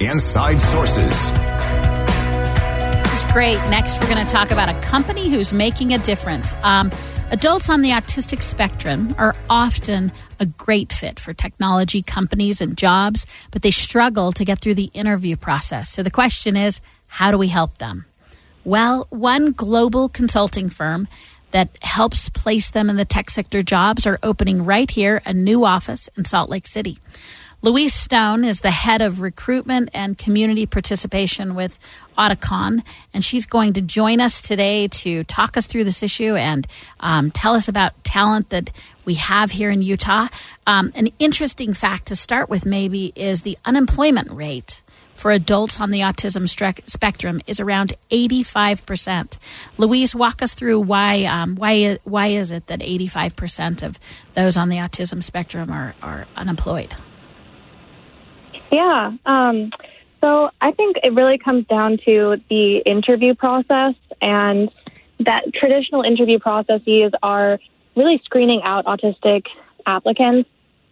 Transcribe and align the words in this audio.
Inside 0.00 0.60
Sources. 0.60 1.30
Is 3.12 3.32
great. 3.32 3.56
Next, 3.70 3.98
we're 3.98 4.08
going 4.08 4.24
to 4.24 4.30
talk 4.30 4.50
about 4.50 4.68
a 4.68 4.78
company 4.80 5.30
who's 5.30 5.54
making 5.54 5.94
a 5.94 5.98
difference. 5.98 6.54
Um, 6.62 6.92
adults 7.30 7.70
on 7.70 7.80
the 7.80 7.90
autistic 7.90 8.42
spectrum 8.42 9.14
are 9.16 9.34
often 9.48 10.12
a 10.38 10.44
great 10.44 10.92
fit 10.92 11.18
for 11.18 11.32
technology 11.32 12.02
companies 12.02 12.60
and 12.60 12.76
jobs, 12.76 13.26
but 13.50 13.62
they 13.62 13.70
struggle 13.70 14.32
to 14.32 14.44
get 14.44 14.60
through 14.60 14.74
the 14.74 14.90
interview 14.92 15.34
process. 15.34 15.88
So 15.88 16.02
the 16.02 16.10
question 16.10 16.56
is 16.56 16.82
how 17.06 17.30
do 17.30 17.38
we 17.38 17.48
help 17.48 17.78
them? 17.78 18.04
Well, 18.64 19.06
one 19.08 19.52
global 19.52 20.10
consulting 20.10 20.68
firm 20.68 21.08
that 21.52 21.70
helps 21.80 22.28
place 22.28 22.70
them 22.70 22.90
in 22.90 22.96
the 22.96 23.06
tech 23.06 23.30
sector 23.30 23.62
jobs 23.62 24.06
are 24.06 24.18
opening 24.22 24.62
right 24.62 24.90
here 24.90 25.22
a 25.24 25.32
new 25.32 25.64
office 25.64 26.10
in 26.18 26.26
Salt 26.26 26.50
Lake 26.50 26.66
City. 26.66 26.98
Louise 27.66 27.94
Stone 27.94 28.44
is 28.44 28.60
the 28.60 28.70
head 28.70 29.02
of 29.02 29.22
recruitment 29.22 29.88
and 29.92 30.16
community 30.16 30.66
participation 30.66 31.56
with 31.56 31.80
Auticon, 32.16 32.84
and 33.12 33.24
she's 33.24 33.44
going 33.44 33.72
to 33.72 33.82
join 33.82 34.20
us 34.20 34.40
today 34.40 34.86
to 34.86 35.24
talk 35.24 35.56
us 35.56 35.66
through 35.66 35.82
this 35.82 36.00
issue 36.00 36.36
and 36.36 36.64
um, 37.00 37.32
tell 37.32 37.54
us 37.54 37.66
about 37.66 38.04
talent 38.04 38.50
that 38.50 38.70
we 39.04 39.14
have 39.14 39.50
here 39.50 39.68
in 39.68 39.82
Utah. 39.82 40.28
Um, 40.64 40.92
an 40.94 41.08
interesting 41.18 41.74
fact 41.74 42.06
to 42.06 42.14
start 42.14 42.48
with, 42.48 42.64
maybe, 42.64 43.12
is 43.16 43.42
the 43.42 43.58
unemployment 43.64 44.30
rate 44.30 44.80
for 45.16 45.32
adults 45.32 45.80
on 45.80 45.90
the 45.90 46.02
autism 46.02 46.48
spectrum 46.88 47.40
is 47.48 47.58
around 47.58 47.94
85%. 48.12 49.38
Louise, 49.76 50.14
walk 50.14 50.40
us 50.40 50.54
through 50.54 50.78
why 50.78 51.24
um, 51.24 51.56
why 51.56 51.98
why 52.04 52.28
is 52.28 52.52
it 52.52 52.68
that 52.68 52.78
85% 52.78 53.82
of 53.82 53.98
those 54.34 54.56
on 54.56 54.68
the 54.68 54.76
autism 54.76 55.20
spectrum 55.20 55.72
are, 55.72 55.96
are 56.00 56.28
unemployed? 56.36 56.94
Yeah. 58.70 59.12
Um, 59.24 59.70
so 60.22 60.50
I 60.60 60.72
think 60.72 60.96
it 61.02 61.12
really 61.14 61.38
comes 61.38 61.66
down 61.66 61.98
to 62.06 62.40
the 62.48 62.78
interview 62.78 63.34
process, 63.34 63.94
and 64.20 64.70
that 65.20 65.44
traditional 65.54 66.02
interview 66.02 66.38
processes 66.38 67.12
are 67.22 67.58
really 67.94 68.20
screening 68.24 68.62
out 68.62 68.84
autistic 68.86 69.44
applicants. 69.86 70.48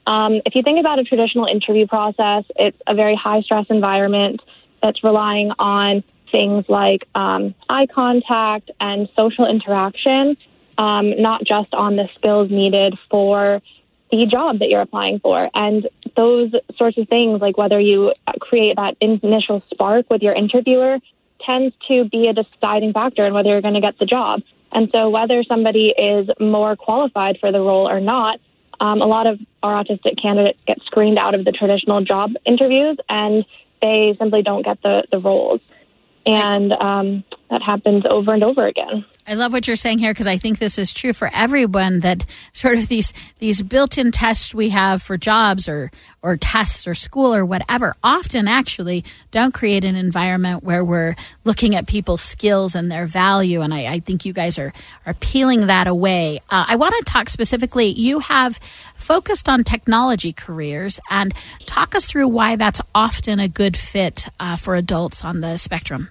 Um, 0.06 0.40
if 0.46 0.54
you 0.54 0.62
think 0.62 0.78
about 0.78 0.98
a 0.98 1.04
traditional 1.04 1.46
interview 1.46 1.86
process, 1.86 2.44
it's 2.56 2.78
a 2.86 2.94
very 2.94 3.16
high 3.16 3.40
stress 3.42 3.66
environment 3.70 4.40
that's 4.82 5.02
relying 5.02 5.50
on 5.58 6.04
things 6.30 6.64
like 6.68 7.08
um, 7.14 7.54
eye 7.68 7.86
contact 7.86 8.70
and 8.80 9.08
social 9.16 9.46
interaction, 9.46 10.36
um, 10.76 11.20
not 11.20 11.44
just 11.44 11.72
on 11.72 11.96
the 11.96 12.08
skills 12.16 12.50
needed 12.50 12.98
for 13.10 13.62
the 14.10 14.26
job 14.26 14.58
that 14.58 14.68
you're 14.68 14.82
applying 14.82 15.20
for. 15.20 15.48
And 15.54 15.88
those 16.16 16.52
sorts 16.76 16.98
of 16.98 17.08
things, 17.08 17.40
like 17.40 17.56
whether 17.56 17.80
you 17.80 18.12
create 18.40 18.76
that 18.76 18.96
initial 19.00 19.62
spark 19.72 20.08
with 20.10 20.22
your 20.22 20.34
interviewer, 20.34 20.98
tends 21.44 21.74
to 21.88 22.04
be 22.08 22.28
a 22.28 22.32
deciding 22.32 22.92
factor 22.92 23.26
in 23.26 23.34
whether 23.34 23.50
you're 23.50 23.62
going 23.62 23.74
to 23.74 23.80
get 23.80 23.98
the 23.98 24.06
job. 24.06 24.42
And 24.72 24.88
so, 24.90 25.10
whether 25.10 25.42
somebody 25.44 25.94
is 25.96 26.28
more 26.40 26.74
qualified 26.76 27.38
for 27.38 27.52
the 27.52 27.60
role 27.60 27.88
or 27.88 28.00
not, 28.00 28.40
um, 28.80 29.00
a 29.00 29.06
lot 29.06 29.26
of 29.26 29.38
our 29.62 29.84
autistic 29.84 30.20
candidates 30.20 30.58
get 30.66 30.78
screened 30.84 31.18
out 31.18 31.34
of 31.34 31.44
the 31.44 31.52
traditional 31.52 32.04
job 32.04 32.32
interviews 32.44 32.98
and 33.08 33.44
they 33.80 34.16
simply 34.18 34.42
don't 34.42 34.64
get 34.64 34.82
the, 34.82 35.04
the 35.10 35.18
roles. 35.18 35.60
And 36.26 36.72
um, 36.72 37.24
that 37.54 37.62
happens 37.62 38.02
over 38.10 38.34
and 38.34 38.42
over 38.42 38.66
again. 38.66 39.04
I 39.28 39.34
love 39.34 39.52
what 39.52 39.68
you're 39.68 39.76
saying 39.76 40.00
here 40.00 40.12
because 40.12 40.26
I 40.26 40.38
think 40.38 40.58
this 40.58 40.76
is 40.76 40.92
true 40.92 41.12
for 41.12 41.30
everyone 41.32 42.00
that 42.00 42.26
sort 42.52 42.78
of 42.78 42.88
these 42.88 43.12
these 43.38 43.62
built-in 43.62 44.10
tests 44.10 44.52
we 44.52 44.70
have 44.70 45.02
for 45.02 45.16
jobs 45.16 45.68
or 45.68 45.92
or 46.20 46.36
tests 46.36 46.88
or 46.88 46.94
school 46.94 47.32
or 47.32 47.44
whatever 47.44 47.94
often 48.02 48.48
actually 48.48 49.04
don't 49.30 49.54
create 49.54 49.84
an 49.84 49.94
environment 49.94 50.64
where 50.64 50.84
we're 50.84 51.14
looking 51.44 51.76
at 51.76 51.86
people's 51.86 52.22
skills 52.22 52.74
and 52.74 52.90
their 52.90 53.06
value 53.06 53.60
and 53.60 53.72
I, 53.72 53.86
I 53.86 53.98
think 54.00 54.24
you 54.24 54.32
guys 54.32 54.58
are 54.58 54.72
are 55.06 55.14
peeling 55.14 55.68
that 55.68 55.86
away. 55.86 56.40
Uh, 56.50 56.64
I 56.66 56.74
want 56.74 56.94
to 56.98 57.04
talk 57.04 57.28
specifically. 57.28 57.86
You 57.86 58.18
have 58.18 58.58
focused 58.96 59.48
on 59.48 59.62
technology 59.62 60.32
careers 60.32 60.98
and 61.08 61.32
talk 61.66 61.94
us 61.94 62.04
through 62.04 62.26
why 62.28 62.56
that's 62.56 62.80
often 62.96 63.38
a 63.38 63.46
good 63.46 63.76
fit 63.76 64.26
uh, 64.40 64.56
for 64.56 64.74
adults 64.74 65.24
on 65.24 65.40
the 65.40 65.56
spectrum. 65.56 66.08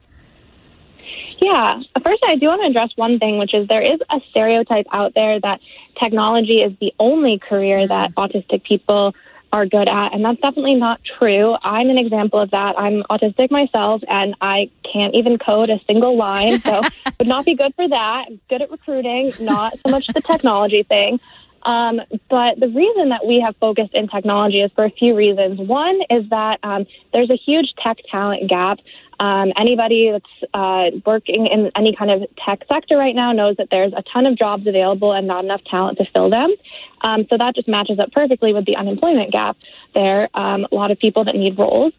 Yeah. 1.41 1.81
First, 2.03 2.23
I 2.27 2.35
do 2.35 2.47
want 2.47 2.61
to 2.61 2.67
address 2.67 2.91
one 2.95 3.19
thing, 3.19 3.37
which 3.37 3.53
is 3.53 3.67
there 3.67 3.81
is 3.81 3.99
a 4.09 4.19
stereotype 4.29 4.87
out 4.91 5.13
there 5.13 5.39
that 5.39 5.59
technology 6.01 6.61
is 6.61 6.73
the 6.79 6.93
only 6.99 7.39
career 7.39 7.87
that 7.87 8.15
autistic 8.15 8.63
people 8.63 9.13
are 9.51 9.67
good 9.67 9.87
at, 9.87 10.13
and 10.13 10.25
that's 10.25 10.41
definitely 10.41 10.73
not 10.73 10.99
true. 11.19 11.55
I'm 11.61 11.89
an 11.91 11.99
example 11.99 12.39
of 12.39 12.49
that. 12.51 12.73
I'm 12.77 13.03
autistic 13.03 13.51
myself, 13.51 14.01
and 14.07 14.33
I 14.41 14.71
can't 14.91 15.13
even 15.13 15.37
code 15.37 15.69
a 15.69 15.79
single 15.85 16.17
line, 16.17 16.59
so 16.61 16.81
would 17.19 17.27
not 17.27 17.45
be 17.45 17.53
good 17.53 17.73
for 17.75 17.87
that. 17.87 18.25
I'm 18.27 18.41
good 18.49 18.63
at 18.63 18.71
recruiting, 18.71 19.31
not 19.39 19.73
so 19.85 19.91
much 19.91 20.07
the 20.07 20.21
technology 20.21 20.81
thing. 20.81 21.19
Um, 21.65 22.01
but 22.29 22.59
the 22.59 22.67
reason 22.67 23.09
that 23.09 23.25
we 23.25 23.41
have 23.45 23.55
focused 23.57 23.93
in 23.93 24.07
technology 24.07 24.59
is 24.61 24.71
for 24.75 24.85
a 24.85 24.89
few 24.89 25.15
reasons. 25.15 25.59
One 25.59 25.99
is 26.09 26.29
that 26.29 26.59
um, 26.63 26.85
there's 27.13 27.29
a 27.29 27.37
huge 27.37 27.73
tech 27.81 27.97
talent 28.11 28.49
gap. 28.49 28.79
Um, 29.23 29.53
anybody 29.55 30.11
that's 30.11 30.53
uh, 30.53 30.91
working 31.05 31.47
in 31.47 31.71
any 31.77 31.95
kind 31.95 32.11
of 32.11 32.23
tech 32.35 32.65
sector 32.67 32.97
right 32.97 33.15
now 33.15 33.31
knows 33.31 33.55
that 33.55 33.69
there's 33.71 33.93
a 33.93 34.03
ton 34.11 34.25
of 34.25 34.37
jobs 34.37 34.67
available 34.67 35.13
and 35.13 35.25
not 35.27 35.45
enough 35.45 35.63
talent 35.63 35.97
to 35.99 36.05
fill 36.13 36.29
them. 36.29 36.53
Um, 36.99 37.25
so 37.29 37.37
that 37.37 37.55
just 37.55 37.69
matches 37.69 37.99
up 37.99 38.11
perfectly 38.11 38.53
with 38.53 38.65
the 38.65 38.75
unemployment 38.75 39.31
gap 39.31 39.55
there. 39.95 40.27
Um, 40.33 40.67
a 40.69 40.75
lot 40.75 40.91
of 40.91 40.99
people 40.99 41.23
that 41.23 41.35
need 41.35 41.57
roles. 41.57 41.93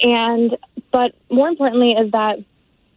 And, 0.00 0.56
but 0.90 1.14
more 1.30 1.46
importantly, 1.46 1.92
is 1.92 2.10
that 2.10 2.40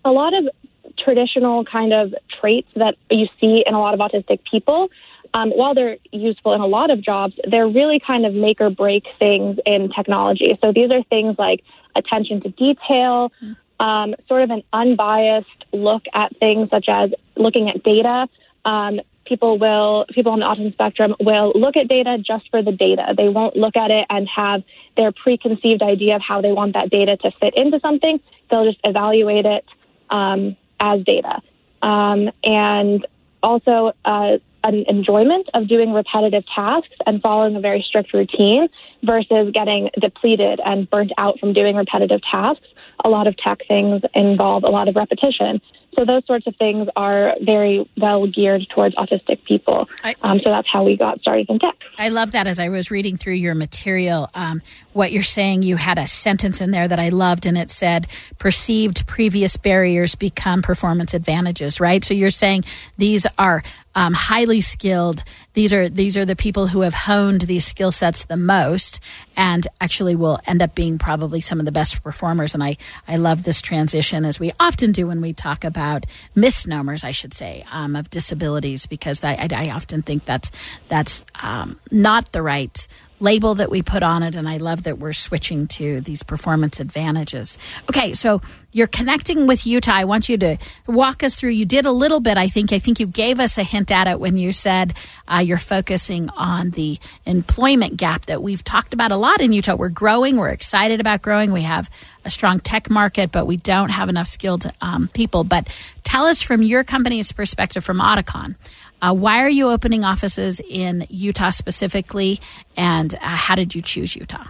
a 0.04 0.12
lot 0.12 0.34
of 0.34 0.50
traditional 0.98 1.64
kind 1.64 1.94
of 1.94 2.16
traits 2.42 2.70
that 2.78 2.96
you 3.12 3.28
see 3.40 3.64
in 3.64 3.76
a 3.76 3.80
lot 3.80 3.94
of 3.94 4.00
autistic 4.00 4.40
people 4.50 4.90
um, 5.36 5.52
while 5.52 5.76
they're 5.76 5.98
useful 6.12 6.54
in 6.54 6.62
a 6.62 6.66
lot 6.66 6.90
of 6.90 7.02
jobs, 7.02 7.36
they're 7.48 7.68
really 7.68 8.00
kind 8.00 8.26
of 8.26 8.34
make 8.34 8.60
or 8.60 8.72
break 8.72 9.04
things 9.20 9.60
in 9.68 9.90
technology. 9.90 10.58
So 10.64 10.72
these 10.72 10.90
are 10.90 11.04
things 11.04 11.36
like 11.38 11.64
attention 11.96 12.42
to 12.42 12.50
detail, 12.50 13.32
um, 13.80 14.16
sort 14.28 14.44
of 14.44 14.50
an 14.50 14.64
unbiased 14.74 15.66
look 15.72 16.04
at 16.14 16.36
things 16.38 16.70
such 16.70 16.86
as 16.88 17.12
looking 17.36 17.70
at 17.70 17.84
data. 17.84 18.28
Um, 18.66 19.00
people 19.26 19.58
will 19.60 20.06
people 20.10 20.32
on 20.32 20.40
the 20.40 20.46
autism 20.46 20.74
spectrum 20.74 21.16
will 21.20 21.52
look 21.56 21.76
at 21.78 21.88
data 21.88 22.18
just 22.18 22.50
for 22.50 22.64
the 22.64 22.72
data. 22.72 23.14
They 23.16 23.30
won't 23.30 23.56
look 23.56 23.76
at 23.76 23.92
it 23.92 24.06
and 24.10 24.28
have 24.28 24.64
their 24.96 25.12
preconceived 25.12 25.82
idea 25.82 26.16
of 26.16 26.22
how 26.22 26.42
they 26.42 26.52
want 26.52 26.74
that 26.74 26.90
data 26.90 27.18
to 27.18 27.32
fit 27.40 27.54
into 27.56 27.80
something. 27.80 28.20
They'll 28.50 28.66
just 28.66 28.80
evaluate 28.84 29.46
it 29.46 29.66
um, 30.10 30.56
as 30.80 31.04
data. 31.04 31.42
Um, 31.82 32.32
and 32.44 33.06
also, 33.44 33.94
uh, 34.04 34.38
an 34.68 34.86
enjoyment 34.88 35.48
of 35.54 35.68
doing 35.68 35.94
repetitive 35.94 36.44
tasks 36.54 36.96
and 37.06 37.22
following 37.22 37.56
a 37.56 37.60
very 37.60 37.84
strict 37.88 38.14
routine 38.14 38.68
versus 39.04 39.52
getting 39.54 39.90
depleted 40.00 40.60
and 40.64 40.90
burnt 40.90 41.12
out 41.18 41.40
from 41.40 41.54
doing 41.54 41.76
repetitive 41.76 42.22
tasks. 42.30 42.66
A 43.06 43.10
lot 43.10 43.28
of 43.28 43.38
tech 43.38 43.60
things 43.68 44.02
involve 44.14 44.64
a 44.64 44.70
lot 44.70 44.88
of 44.88 44.96
repetition. 44.96 45.62
So 45.98 46.06
those 46.06 46.26
sorts 46.28 46.46
of 46.46 46.56
things 46.58 46.88
are 46.96 47.34
very 47.42 47.90
well 47.98 48.28
geared 48.28 48.68
towards 48.74 48.96
autistic 48.96 49.44
people. 49.46 49.90
I, 50.04 50.16
um, 50.22 50.40
so 50.44 50.52
that's 50.52 50.68
how 50.72 50.84
we 50.84 50.96
got 50.96 51.20
started 51.22 51.50
in 51.50 51.58
tech. 51.58 51.74
I 51.98 52.10
love 52.10 52.34
that. 52.34 52.46
As 52.46 52.60
I 52.60 52.70
was 52.70 52.92
reading 52.92 53.18
through 53.18 53.34
your 53.34 53.56
material, 53.56 54.30
um, 54.36 54.62
what 54.94 55.12
you're 55.12 55.24
saying, 55.24 55.64
you 55.64 55.76
had 55.76 55.98
a 55.98 56.06
sentence 56.06 56.62
in 56.62 56.70
there 56.70 56.88
that 56.88 57.00
I 57.00 57.10
loved, 57.10 57.48
and 57.48 57.58
it 57.58 57.72
said, 57.72 58.06
"Perceived 58.38 59.08
previous 59.08 59.58
barriers 59.58 60.14
become 60.14 60.62
performance 60.62 61.16
advantages." 61.16 61.80
Right. 61.80 62.04
So 62.04 62.14
you're 62.14 62.30
saying 62.30 62.66
these 62.98 63.26
are 63.40 63.64
um, 63.98 64.14
highly 64.14 64.62
skilled. 64.62 65.24
These 65.54 65.74
are 65.74 65.90
these 65.90 66.16
are 66.18 66.24
the 66.24 66.36
people 66.36 66.68
who 66.68 66.82
have 66.82 66.94
honed 66.94 67.42
these 67.42 67.66
skill 67.66 67.92
sets 67.92 68.26
the 68.26 68.38
most, 68.38 69.00
and 69.36 69.68
actually 69.82 70.16
will 70.16 70.40
end 70.46 70.62
up 70.62 70.76
being 70.76 71.00
probably 71.00 71.42
some 71.42 71.60
of 71.60 71.66
the 71.66 71.72
best 71.72 72.04
performers. 72.04 72.54
And 72.54 72.64
I 72.64 72.78
I 73.08 73.16
love 73.16 73.42
this 73.42 73.60
transition 73.60 74.24
as 74.24 74.40
we 74.40 74.52
often 74.60 74.92
do 74.92 75.08
when 75.08 75.20
we 75.20 75.34
talk 75.34 75.64
about 75.64 76.06
misnomers, 76.36 77.04
I 77.04 77.12
should 77.12 77.34
say, 77.34 77.66
um, 77.72 77.96
of 77.96 78.12
disabilities, 78.12 78.86
because 78.86 79.24
I, 79.24 79.48
I, 79.52 79.70
often 79.72 80.04
think 80.04 80.26
that's 80.26 80.52
that's 80.90 81.24
um, 81.42 81.80
not 81.90 82.32
the 82.34 82.44
right 82.44 82.88
label 83.20 83.56
that 83.56 83.70
we 83.70 83.82
put 83.82 84.04
on 84.04 84.24
it, 84.24 84.36
and 84.36 84.48
I 84.48 84.58
love 84.58 84.84
that 84.84 85.00
we're 85.00 85.14
switching 85.14 85.68
to 85.68 86.02
these 86.02 86.24
performance 86.24 86.80
advantages. 86.80 87.58
Okay, 87.90 88.14
so 88.14 88.42
you're 88.72 88.88
connecting 88.88 89.48
with 89.48 89.66
Utah. 89.66 89.94
I 89.96 90.04
want 90.04 90.30
you 90.30 90.38
to 90.38 90.58
walk 90.86 91.24
us 91.24 91.36
through. 91.36 91.50
You 91.50 91.66
did 91.66 91.86
a 91.86 91.92
little 91.92 92.20
bit, 92.20 92.38
I 92.38 92.48
think. 92.48 92.72
I 92.72 92.80
think 92.80 93.00
you 93.00 93.08
gave 93.08 93.40
us 93.40 93.58
a 93.58 93.64
hint 93.64 93.92
at 93.92 94.08
it 94.08 94.20
when 94.20 94.38
you 94.38 94.52
said 94.52 94.94
uh, 95.28 95.38
you're 95.38 95.58
focusing 95.58 96.30
on 96.30 96.72
the 96.72 97.00
employment 97.26 97.98
gap 97.98 98.28
that 98.28 98.44
we've 98.44 98.64
talked 98.64 98.94
about 98.94 99.12
a 99.12 99.18
lot 99.18 99.42
in 99.42 99.52
Utah. 99.52 99.76
We're 99.76 99.90
growing. 99.90 100.38
We're 100.38 100.50
excited 100.50 101.00
about 101.00 101.22
growing. 101.24 101.52
We 101.52 101.64
have 101.64 101.90
a 102.24 102.30
strong 102.30 102.60
tech 102.60 102.90
market, 102.90 103.32
but 103.32 103.48
we 103.48 103.58
don't 103.58 103.90
have 103.90 104.10
enough 104.10 104.28
skilled 104.28 104.70
um, 104.82 105.08
people. 105.08 105.44
But 105.44 105.68
tell 106.04 106.26
us 106.26 106.42
from 106.42 106.62
your 106.62 106.84
company's 106.84 107.32
perspective, 107.32 107.84
from 107.84 108.00
Auticon, 108.00 108.56
uh, 109.02 109.14
why 109.14 109.42
are 109.42 109.50
you 109.50 109.70
opening 109.70 110.04
offices 110.04 110.60
in 110.68 111.06
Utah 111.10 111.52
specifically, 111.52 112.40
and 112.76 113.14
uh, 113.16 113.20
how 113.22 113.56
did 113.56 113.76
you 113.76 113.82
choose 113.82 114.16
Utah? 114.16 114.48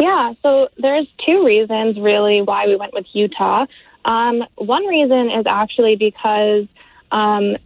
Yeah, 0.00 0.32
so 0.42 0.68
there's 0.78 1.06
two 1.28 1.44
reasons 1.44 1.98
really 1.98 2.42
why 2.42 2.66
we 2.66 2.74
went 2.74 2.92
with 2.92 3.06
Utah. 3.12 3.66
Um, 4.04 4.42
one 4.56 4.84
reason 4.86 5.30
is 5.30 5.46
actually 5.46 5.94
because 5.94 6.66
um, 7.12 7.56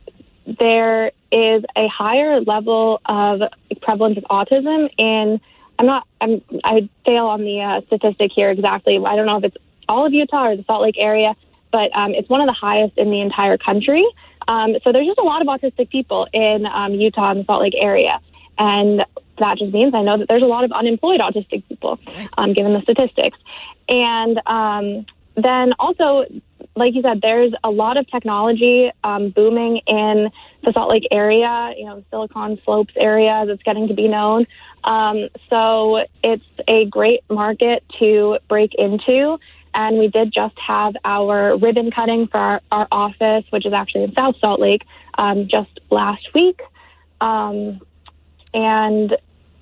there 0.61 1.13
is 1.33 1.65
a 1.75 1.89
higher 1.89 2.41
level 2.41 3.01
of 3.07 3.41
prevalence 3.81 4.19
of 4.19 4.25
autism 4.25 4.91
in. 4.99 5.41
I'm 5.79 5.87
not. 5.87 6.07
I'm. 6.21 6.43
I 6.65 6.89
fail 7.05 7.27
on 7.27 7.43
the 7.43 7.61
uh, 7.61 7.87
statistic 7.87 8.33
here 8.35 8.51
exactly. 8.51 8.99
I 8.99 9.17
don't 9.17 9.27
know 9.27 9.39
if 9.39 9.45
it's 9.45 9.57
all 9.89 10.07
of 10.07 10.13
Utah 10.13 10.49
or 10.49 10.57
the 10.57 10.65
Salt 10.65 10.83
Lake 10.83 10.97
area, 10.99 11.35
but 11.73 11.95
um, 11.97 12.15
it's 12.15 12.29
one 12.29 12.41
of 12.41 12.47
the 12.47 12.53
highest 12.53 12.97
in 12.97 13.11
the 13.11 13.21
entire 13.21 13.59
country. 13.59 14.05
Um, 14.49 14.77
so 14.85 14.93
there's 14.93 15.07
just 15.07 15.19
a 15.19 15.23
lot 15.23 15.43
of 15.43 15.49
autistic 15.49 15.91
people 15.91 16.29
in 16.33 16.67
um, 16.67 16.93
Utah 16.95 17.31
and 17.31 17.41
the 17.41 17.45
Salt 17.45 17.63
Lake 17.63 17.75
area. 17.81 18.21
And 18.59 19.05
that 19.39 19.59
just 19.59 19.73
means 19.73 19.95
I 19.95 20.03
know 20.03 20.19
that 20.19 20.29
there's 20.29 20.43
a 20.43 20.47
lot 20.47 20.65
of 20.65 20.73
unemployed 20.73 21.21
autistic 21.21 21.67
people, 21.69 21.99
um, 22.39 22.53
given 22.53 22.73
the 22.73 22.81
statistics. 22.83 23.39
And 23.89 24.41
um, 24.47 25.07
then 25.37 25.75
also, 25.79 26.25
like 26.75 26.95
you 26.95 27.03
said, 27.03 27.21
there's 27.21 27.53
a 27.63 27.71
lot 27.71 27.97
of 27.97 28.09
technology 28.11 28.91
um, 29.05 29.31
booming 29.31 29.81
in 29.87 30.31
the 30.65 30.73
Salt 30.73 30.91
Lake 30.91 31.07
area, 31.11 31.75
you 31.77 31.85
know, 31.85 32.03
Silicon 32.11 32.59
Slopes 32.65 32.95
area 32.97 33.45
that's 33.47 33.63
getting 33.63 33.89
to 33.89 33.95
be 33.95 34.09
known. 34.09 34.47
Um, 34.85 35.29
so 35.51 36.05
it's 36.23 36.45
a 36.69 36.87
great 36.87 37.21
market 37.29 37.85
to 37.99 38.39
break 38.49 38.75
into 38.75 39.39
and 39.77 39.99
we 39.99 40.09
did 40.09 40.33
just 40.33 40.59
have 40.59 40.95
our 41.05 41.57
ribbon 41.59 41.91
cutting 41.91 42.27
for 42.29 42.39
our, 42.39 42.61
our 42.73 42.89
office, 42.91 43.45
which 43.51 43.67
is 43.67 43.75
actually 43.75 44.05
in 44.05 44.15
South 44.15 44.35
Salt 44.41 44.59
Lake, 44.59 44.83
um, 45.19 45.49
just 45.49 45.79
last 45.91 46.27
week. 46.35 46.61
Um, 47.21 47.81
and 48.55 49.17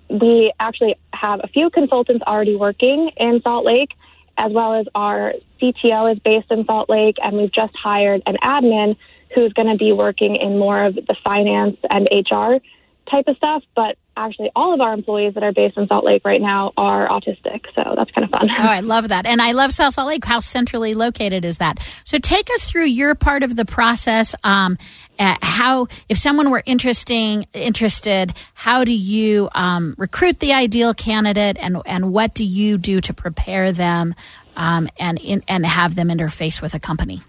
we 0.08 0.52
actually 0.60 0.96
have 1.12 1.40
a 1.42 1.48
few 1.48 1.68
consultants 1.68 2.22
already 2.26 2.54
working 2.54 3.10
in 3.16 3.42
Salt 3.42 3.66
Lake, 3.66 3.90
as 4.38 4.52
well 4.52 4.74
as 4.74 4.86
our 4.94 5.34
CTO 5.60 6.12
is 6.12 6.20
based 6.20 6.50
in 6.50 6.64
Salt 6.64 6.88
Lake, 6.88 7.16
and 7.20 7.36
we've 7.36 7.52
just 7.52 7.74
hired 7.76 8.22
an 8.26 8.36
admin 8.40 8.96
who's 9.34 9.52
going 9.52 9.68
to 9.68 9.76
be 9.76 9.92
working 9.92 10.36
in 10.36 10.58
more 10.58 10.84
of 10.84 10.94
the 10.94 11.16
finance 11.24 11.76
and 11.90 12.08
HR 12.12 12.62
type 13.10 13.26
of 13.26 13.36
stuff. 13.36 13.64
But 13.74 13.98
actually 14.16 14.50
all 14.54 14.72
of 14.72 14.80
our 14.80 14.92
employees 14.92 15.34
that 15.34 15.42
are 15.42 15.52
based 15.52 15.76
in 15.76 15.86
Salt 15.86 16.04
Lake 16.04 16.22
right 16.24 16.40
now 16.40 16.72
are 16.76 17.08
autistic. 17.08 17.64
So 17.74 17.94
that's 17.96 18.10
kind 18.10 18.24
of 18.24 18.30
fun. 18.30 18.48
Oh, 18.58 18.62
I 18.62 18.80
love 18.80 19.08
that. 19.08 19.26
And 19.26 19.40
I 19.42 19.52
love 19.52 19.72
South 19.72 19.94
Salt 19.94 20.08
Lake. 20.08 20.24
How 20.24 20.40
centrally 20.40 20.94
located 20.94 21.44
is 21.44 21.58
that? 21.58 21.78
So 22.04 22.18
take 22.18 22.48
us 22.50 22.64
through 22.64 22.86
your 22.86 23.14
part 23.14 23.42
of 23.42 23.56
the 23.56 23.64
process. 23.64 24.34
Um, 24.44 24.78
how, 25.18 25.86
if 26.08 26.18
someone 26.18 26.50
were 26.50 26.62
interesting, 26.66 27.46
interested, 27.52 28.34
how 28.54 28.84
do 28.84 28.92
you 28.92 29.48
um, 29.54 29.94
recruit 29.96 30.40
the 30.40 30.52
ideal 30.52 30.94
candidate 30.94 31.56
and, 31.60 31.80
and 31.86 32.12
what 32.12 32.34
do 32.34 32.44
you 32.44 32.78
do 32.78 33.00
to 33.00 33.14
prepare 33.14 33.72
them 33.72 34.14
um, 34.56 34.88
and, 34.98 35.18
in, 35.18 35.42
and 35.48 35.64
have 35.64 35.94
them 35.94 36.08
interface 36.08 36.60
with 36.60 36.74
a 36.74 36.80
company? 36.80 37.22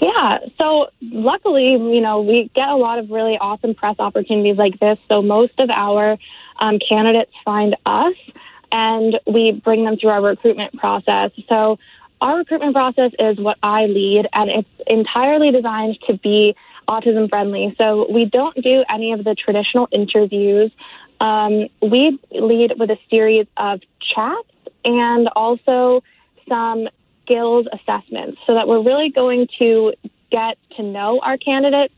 Yeah. 0.00 0.38
So 0.60 0.88
luckily, 1.00 1.72
you 1.72 2.00
know, 2.00 2.20
we 2.20 2.50
get 2.54 2.68
a 2.68 2.76
lot 2.76 2.98
of 2.98 3.10
really 3.10 3.38
awesome 3.38 3.74
press 3.74 3.96
opportunities 3.98 4.56
like 4.56 4.78
this. 4.78 4.98
So 5.08 5.22
most 5.22 5.58
of 5.58 5.70
our 5.70 6.18
um, 6.58 6.78
candidates 6.78 7.32
find 7.44 7.76
us 7.86 8.14
and 8.72 9.18
we 9.26 9.52
bring 9.52 9.84
them 9.84 9.96
through 9.96 10.10
our 10.10 10.22
recruitment 10.22 10.74
process. 10.74 11.30
So 11.48 11.78
our 12.20 12.38
recruitment 12.38 12.74
process 12.74 13.12
is 13.18 13.38
what 13.38 13.58
I 13.62 13.86
lead 13.86 14.26
and 14.32 14.50
it's 14.50 14.68
entirely 14.86 15.50
designed 15.50 15.98
to 16.08 16.16
be 16.18 16.56
autism 16.88 17.28
friendly. 17.28 17.74
So 17.78 18.10
we 18.10 18.26
don't 18.26 18.56
do 18.62 18.84
any 18.88 19.12
of 19.12 19.24
the 19.24 19.34
traditional 19.34 19.88
interviews. 19.90 20.70
Um, 21.20 21.68
we 21.80 22.18
lead 22.30 22.74
with 22.78 22.90
a 22.90 22.98
series 23.10 23.46
of 23.56 23.80
chats 24.14 24.48
and 24.84 25.28
also 25.34 26.02
some 26.48 26.88
skills 27.26 27.66
assessments 27.72 28.38
so 28.46 28.54
that 28.54 28.68
we're 28.68 28.82
really 28.82 29.10
going 29.10 29.48
to 29.60 29.92
get 30.30 30.58
to 30.76 30.82
know 30.82 31.20
our 31.20 31.36
candidates, 31.36 31.94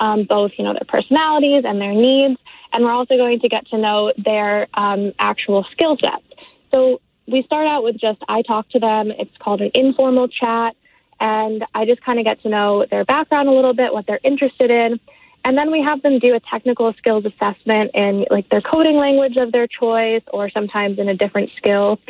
um, 0.00 0.24
both, 0.24 0.52
you 0.58 0.64
know, 0.64 0.72
their 0.72 0.86
personalities 0.88 1.64
and 1.64 1.80
their 1.80 1.92
needs. 1.92 2.38
And 2.72 2.84
we're 2.84 2.92
also 2.92 3.16
going 3.16 3.40
to 3.40 3.48
get 3.48 3.66
to 3.68 3.78
know 3.78 4.12
their 4.16 4.66
um, 4.74 5.12
actual 5.18 5.64
skill 5.72 5.96
sets. 6.00 6.24
So 6.72 7.00
we 7.26 7.42
start 7.42 7.66
out 7.66 7.84
with 7.84 7.98
just 7.98 8.20
I 8.28 8.42
talk 8.42 8.68
to 8.70 8.78
them. 8.78 9.10
It's 9.10 9.36
called 9.38 9.60
an 9.60 9.70
informal 9.74 10.28
chat. 10.28 10.74
And 11.20 11.64
I 11.74 11.84
just 11.84 12.02
kind 12.02 12.18
of 12.18 12.24
get 12.24 12.42
to 12.42 12.48
know 12.48 12.84
their 12.90 13.04
background 13.04 13.48
a 13.48 13.52
little 13.52 13.74
bit, 13.74 13.92
what 13.92 14.06
they're 14.06 14.20
interested 14.24 14.70
in. 14.70 14.98
And 15.44 15.58
then 15.58 15.70
we 15.70 15.82
have 15.82 16.02
them 16.02 16.18
do 16.18 16.34
a 16.34 16.40
technical 16.40 16.92
skills 16.94 17.24
assessment 17.24 17.92
in 17.94 18.26
like 18.30 18.48
their 18.48 18.60
coding 18.60 18.96
language 18.96 19.36
of 19.36 19.52
their 19.52 19.66
choice 19.66 20.22
or 20.32 20.50
sometimes 20.50 20.98
in 20.98 21.08
a 21.08 21.14
different 21.14 21.50
skill. 21.56 22.00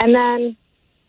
And 0.00 0.14
then 0.14 0.56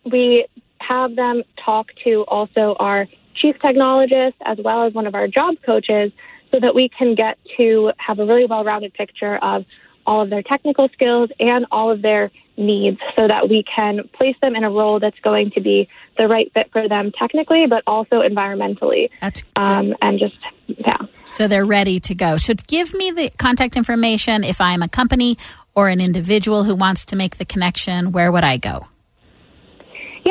we 0.06 0.46
have 0.80 1.16
them 1.16 1.44
talk 1.64 1.88
to 2.04 2.24
also 2.28 2.76
our 2.80 3.08
chief 3.36 3.56
technologist 3.64 4.34
as 4.46 4.58
well 4.64 4.86
as 4.86 4.94
one 4.94 5.08
of 5.08 5.16
our 5.16 5.28
job 5.28 5.56
coaches 5.66 6.12
so 6.54 6.60
that 6.60 6.74
we 6.74 6.90
can 6.90 7.16
get 7.16 7.38
to 7.58 7.92
have 7.98 8.20
a 8.20 8.26
really 8.26 8.46
well 8.46 8.64
rounded 8.64 8.94
picture 8.94 9.38
of 9.38 9.66
all 10.06 10.22
of 10.22 10.30
their 10.30 10.42
technical 10.42 10.88
skills 10.90 11.30
and 11.40 11.66
all 11.72 11.92
of 11.92 12.02
their 12.02 12.32
needs 12.56 12.98
so 13.16 13.28
that 13.28 13.50
we 13.50 13.64
can 13.64 14.08
place 14.14 14.36
them 14.42 14.56
in 14.56 14.64
a 14.64 14.70
role 14.70 15.00
that's 15.00 15.20
going 15.20 15.52
to 15.52 15.62
be 15.62 15.88
the 16.18 16.28
right 16.28 16.52
fit 16.54 16.72
for 16.72 16.88
them 16.88 17.12
technically, 17.12 17.68
but 17.68 17.84
also 17.86 18.22
environmentally. 18.22 19.10
That's 19.22 19.44
um, 19.56 19.94
and 20.02 20.18
just 20.18 20.38
yeah. 20.66 20.98
So 21.30 21.48
they're 21.48 21.66
ready 21.66 22.00
to 22.00 22.16
go. 22.16 22.38
So 22.38 22.54
give 22.68 22.94
me 22.94 23.12
the 23.12 23.30
contact 23.38 23.76
information 23.76 24.44
if 24.44 24.60
I'm 24.62 24.82
a 24.82 24.88
company 24.88 25.38
or 25.76 25.90
an 25.90 26.02
individual 26.02 26.64
who 26.64 26.74
wants 26.74 27.06
to 27.06 27.16
make 27.16 27.38
the 27.38 27.46
connection. 27.46 28.12
Where 28.12 28.32
would 28.32 28.44
I 28.44 28.58
go? 28.58 28.88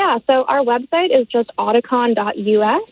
Yeah, 0.06 0.18
so 0.26 0.44
our 0.44 0.60
website 0.60 1.08
is 1.10 1.26
just 1.26 1.50
auticon.us. 1.58 2.82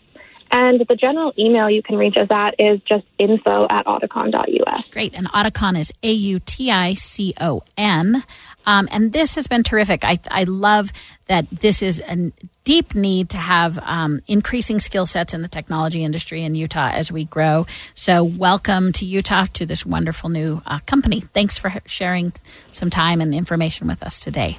And 0.50 0.80
the 0.88 0.96
general 0.96 1.32
email 1.38 1.68
you 1.68 1.82
can 1.82 1.96
reach 1.96 2.16
us 2.16 2.28
at 2.30 2.54
is 2.58 2.80
just 2.88 3.04
info 3.18 3.66
at 3.68 3.86
auticon.us. 3.86 4.84
Great. 4.90 5.14
And 5.14 5.28
Auticon 5.28 5.78
is 5.78 5.92
A 6.02 6.12
U 6.12 6.38
T 6.38 6.70
I 6.70 6.94
C 6.94 7.34
O 7.40 7.62
N. 7.76 8.22
Um, 8.66 8.88
and 8.90 9.12
this 9.12 9.34
has 9.34 9.46
been 9.46 9.62
terrific. 9.62 10.04
I, 10.04 10.18
I 10.30 10.44
love 10.44 10.92
that 11.26 11.46
this 11.50 11.82
is 11.82 12.00
a 12.00 12.32
deep 12.62 12.94
need 12.94 13.30
to 13.30 13.36
have 13.36 13.78
um, 13.78 14.20
increasing 14.26 14.78
skill 14.78 15.06
sets 15.06 15.34
in 15.34 15.42
the 15.42 15.48
technology 15.48 16.04
industry 16.04 16.42
in 16.42 16.54
Utah 16.54 16.90
as 16.92 17.10
we 17.10 17.24
grow. 17.24 17.66
So, 17.94 18.22
welcome 18.22 18.92
to 18.92 19.04
Utah 19.04 19.46
to 19.54 19.66
this 19.66 19.84
wonderful 19.84 20.30
new 20.30 20.62
uh, 20.66 20.78
company. 20.86 21.20
Thanks 21.20 21.58
for 21.58 21.72
sharing 21.86 22.32
some 22.70 22.90
time 22.90 23.20
and 23.20 23.34
information 23.34 23.88
with 23.88 24.02
us 24.02 24.20
today. 24.20 24.58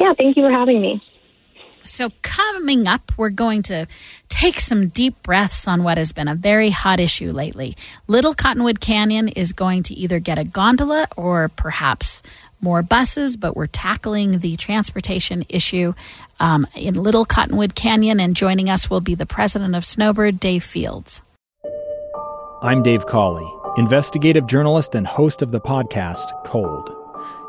Yeah, 0.00 0.12
thank 0.16 0.36
you 0.36 0.44
for 0.44 0.52
having 0.52 0.80
me. 0.80 1.02
So, 1.88 2.10
coming 2.22 2.86
up, 2.86 3.12
we're 3.16 3.30
going 3.30 3.62
to 3.64 3.86
take 4.28 4.60
some 4.60 4.88
deep 4.88 5.22
breaths 5.22 5.66
on 5.66 5.82
what 5.82 5.98
has 5.98 6.12
been 6.12 6.28
a 6.28 6.34
very 6.34 6.70
hot 6.70 7.00
issue 7.00 7.32
lately. 7.32 7.76
Little 8.06 8.34
Cottonwood 8.34 8.80
Canyon 8.80 9.28
is 9.28 9.52
going 9.52 9.82
to 9.84 9.94
either 9.94 10.18
get 10.18 10.38
a 10.38 10.44
gondola 10.44 11.08
or 11.16 11.48
perhaps 11.48 12.22
more 12.60 12.82
buses, 12.82 13.36
but 13.36 13.56
we're 13.56 13.66
tackling 13.66 14.40
the 14.40 14.56
transportation 14.56 15.44
issue 15.48 15.94
um, 16.40 16.66
in 16.74 16.94
Little 16.94 17.24
Cottonwood 17.24 17.74
Canyon. 17.74 18.20
And 18.20 18.36
joining 18.36 18.68
us 18.68 18.90
will 18.90 19.00
be 19.00 19.14
the 19.14 19.26
president 19.26 19.74
of 19.74 19.84
Snowbird, 19.84 20.38
Dave 20.38 20.64
Fields. 20.64 21.22
I'm 22.60 22.82
Dave 22.82 23.06
Cawley, 23.06 23.48
investigative 23.76 24.46
journalist 24.46 24.94
and 24.94 25.06
host 25.06 25.42
of 25.42 25.52
the 25.52 25.60
podcast 25.60 26.44
Cold. 26.44 26.97